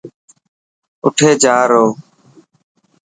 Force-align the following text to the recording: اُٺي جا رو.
اُٺي 1.05 1.29
جا 1.41 1.57
رو. 1.69 1.85